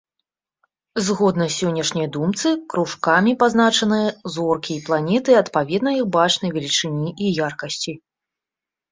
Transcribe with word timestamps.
Згодна 1.07 1.45
сённяшняй 1.55 2.07
думцы, 2.15 2.53
кружкамі 2.73 3.31
пазначаны 3.43 3.99
зоркі 4.35 4.71
і 4.77 4.77
планеты, 4.87 5.31
адпаведна 5.43 5.89
іх 5.99 6.05
бачнай 6.15 6.49
велічыні 6.57 7.09
і 7.27 7.35
яркасці. 7.49 7.93